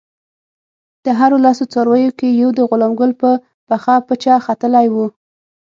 [1.05, 3.29] د هرو لسو څارویو کې یو د غلام ګل په
[3.67, 5.05] پخه پچه ختلی وو.